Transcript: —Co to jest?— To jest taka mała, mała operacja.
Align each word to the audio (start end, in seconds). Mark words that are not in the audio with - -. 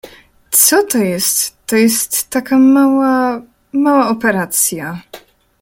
—Co 0.51 0.83
to 0.91 0.97
jest?— 0.97 1.53
To 1.67 1.75
jest 1.75 2.29
taka 2.29 2.57
mała, 2.59 3.41
mała 3.73 4.07
operacja. 4.09 5.01